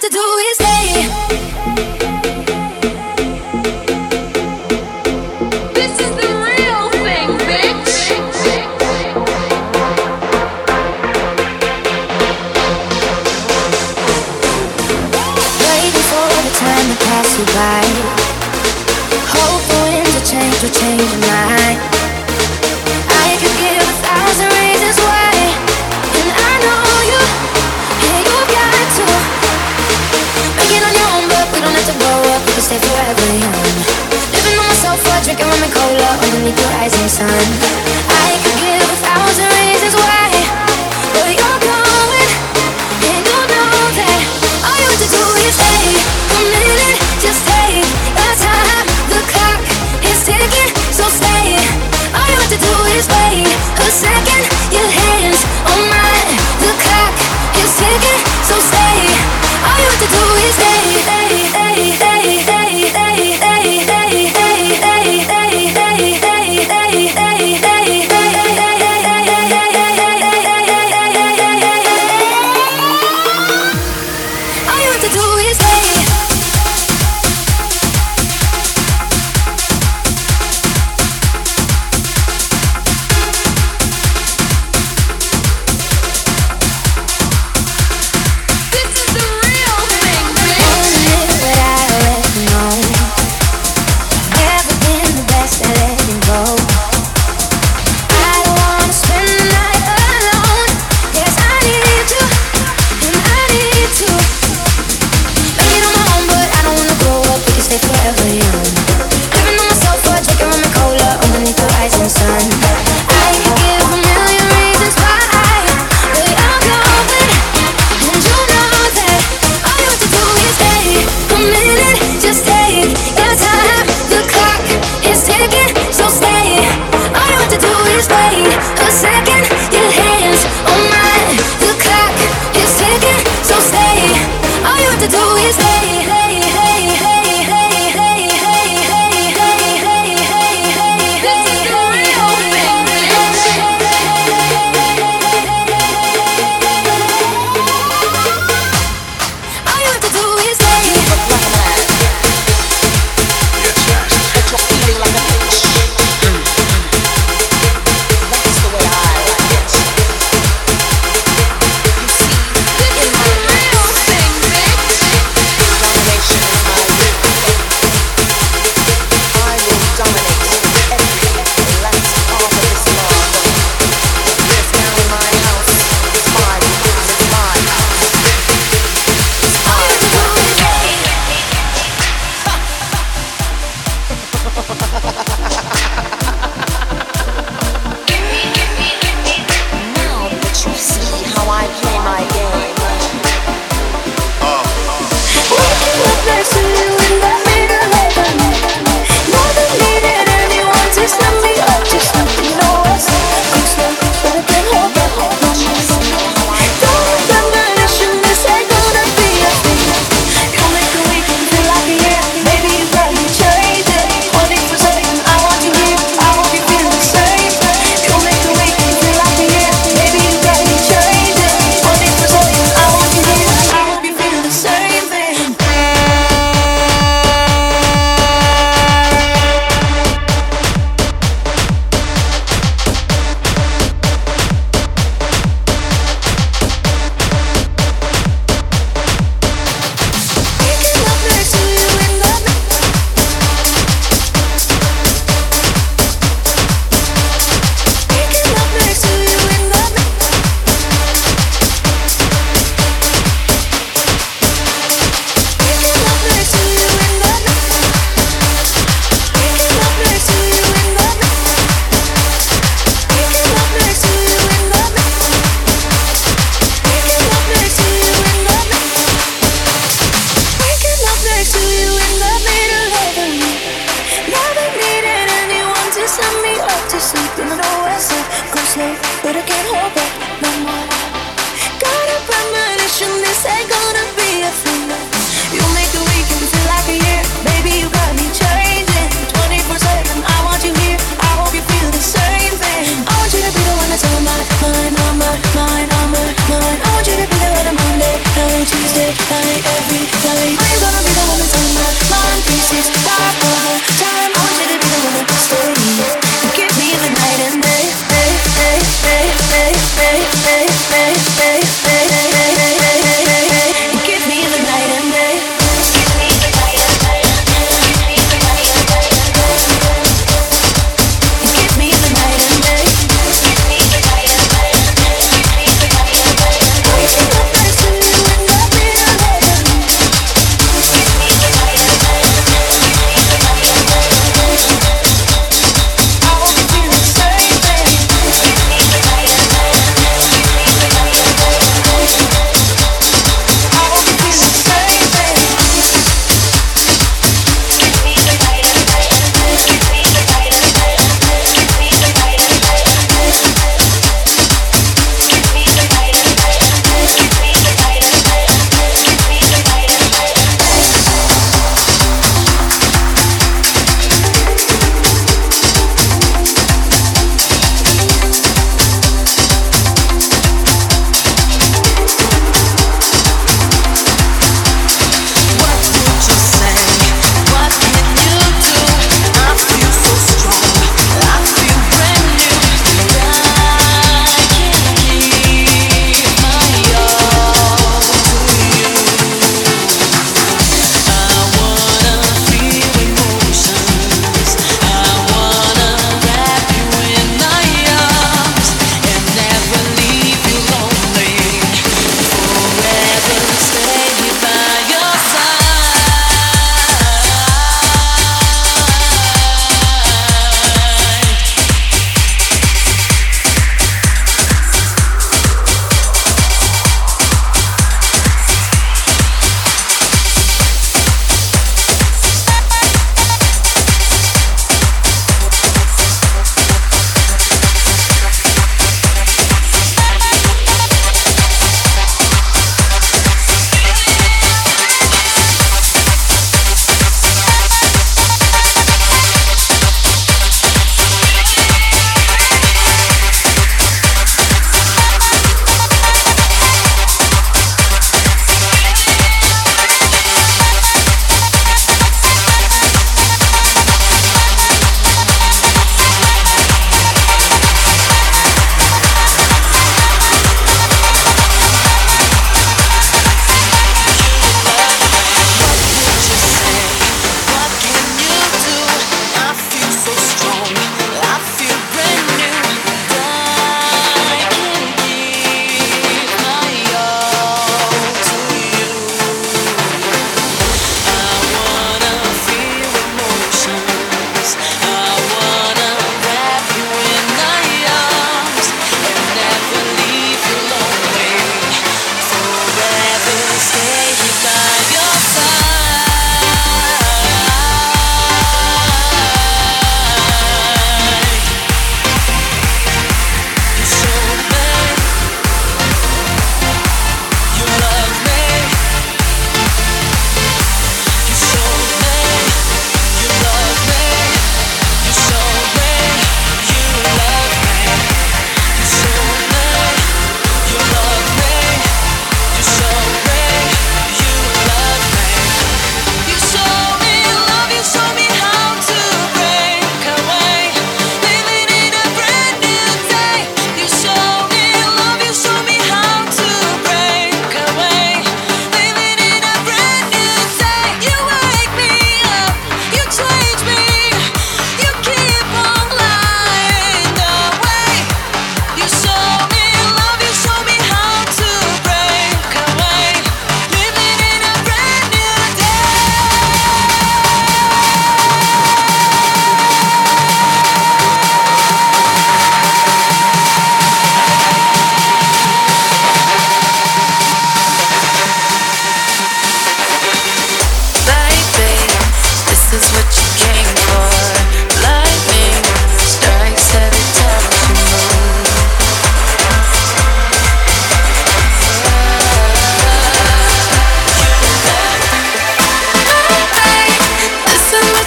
This 0.00 0.14
is 0.14 0.14
the 0.14 0.37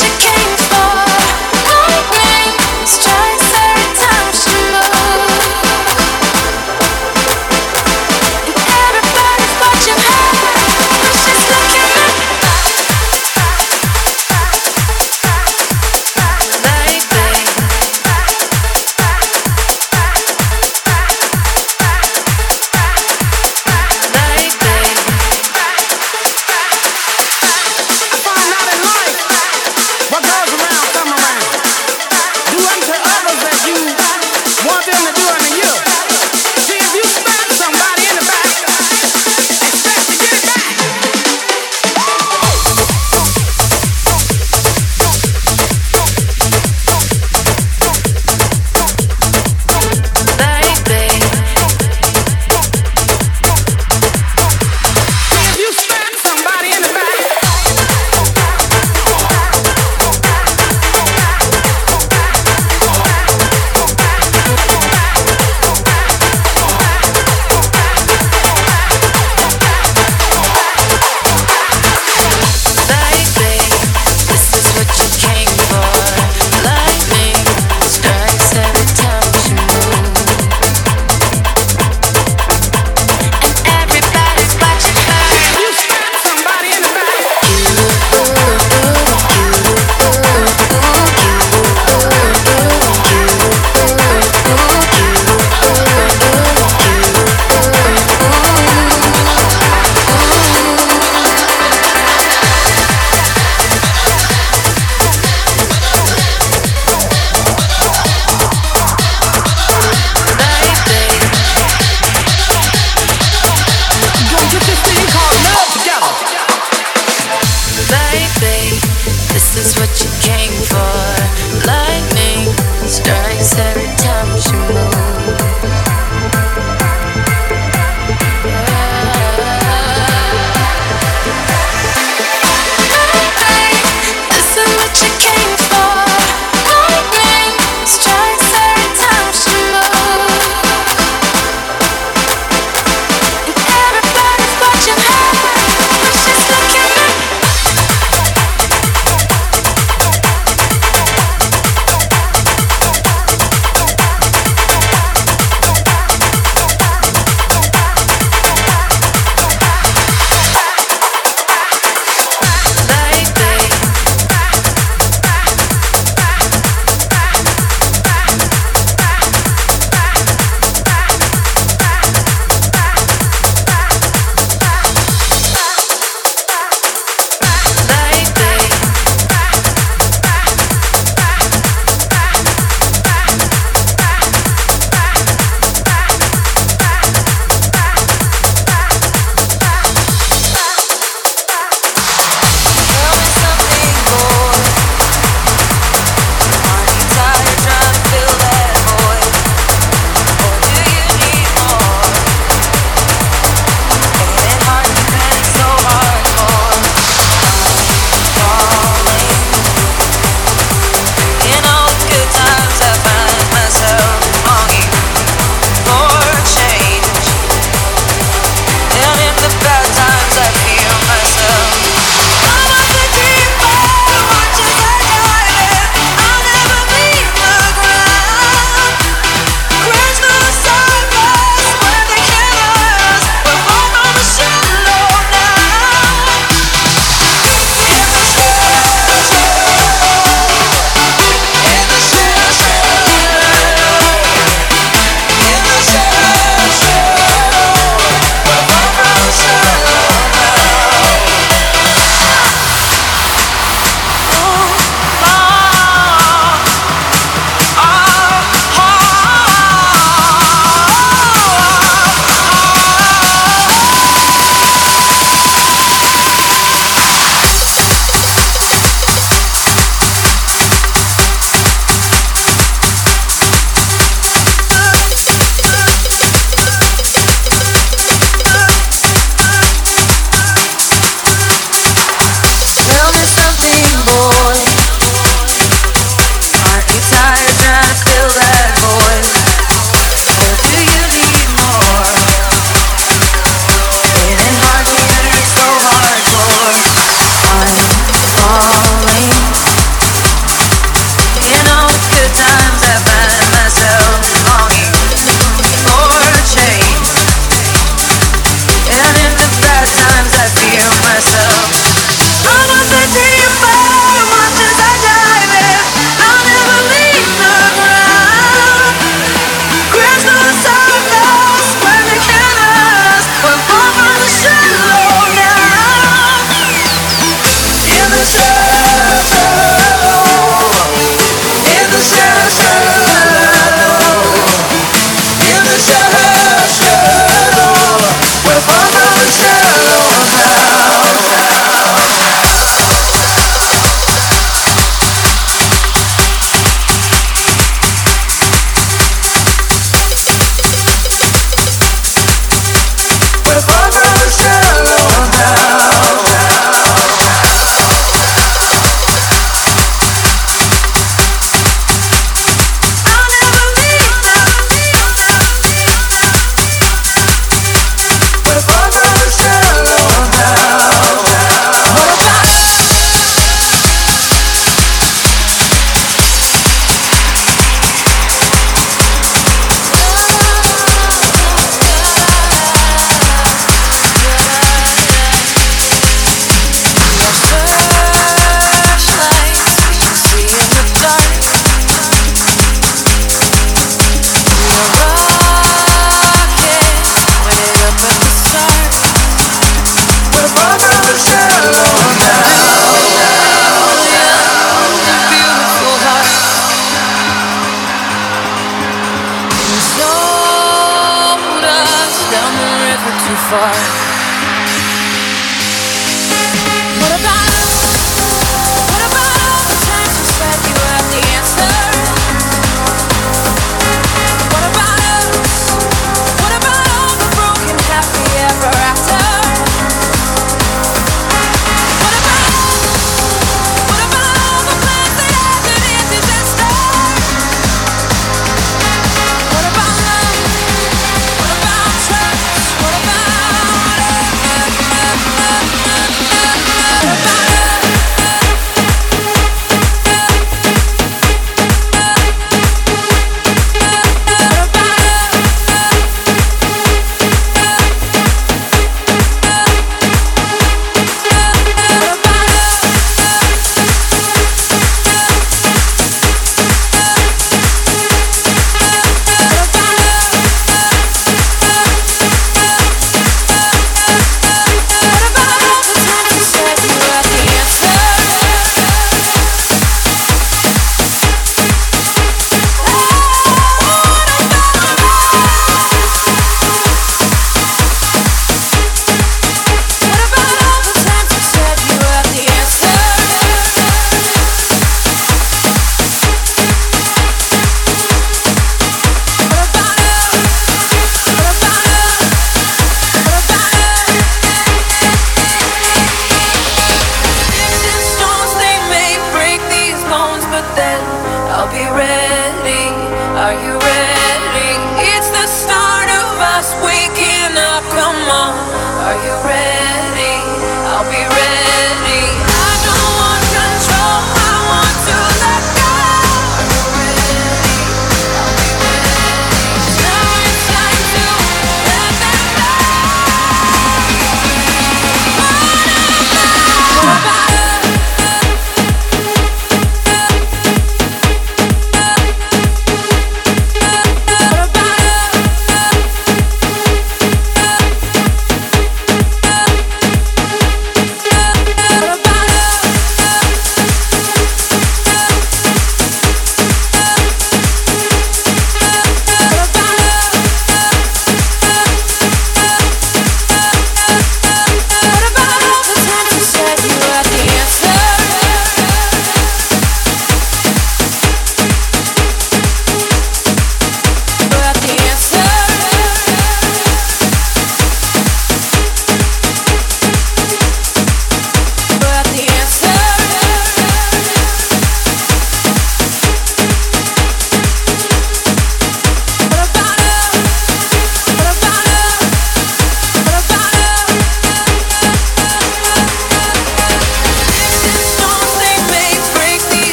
what 0.00 0.24
you 0.24 0.41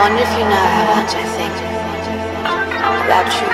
wonder 0.00 0.22
if 0.22 0.32
you 0.32 0.44
know 0.48 0.66
how 0.76 0.84
much 0.96 1.12
I 1.12 1.24
think 1.36 1.56
about 3.04 3.28
you. 3.36 3.48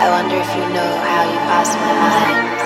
I 0.00 0.06
wonder 0.08 0.36
if 0.36 0.50
you 0.56 0.64
know 0.72 0.90
how 1.10 1.22
you 1.32 1.38
pass 1.52 1.70
my 1.76 1.92
mind. 2.00 2.61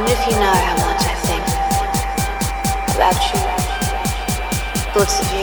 Wonder 0.00 0.14
if 0.14 0.26
you 0.26 0.32
know 0.32 0.54
how 0.66 0.76
much 0.76 1.02
I 1.04 1.14
think 1.28 1.44
about 2.96 3.20
you. 3.34 3.40
Thoughts 4.94 5.20
of 5.20 5.28
you. 5.38 5.39